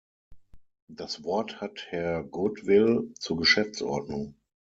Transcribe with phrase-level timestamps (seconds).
[0.89, 4.33] Das Wort hat Herr Goodwill zur Geschäftsordnung.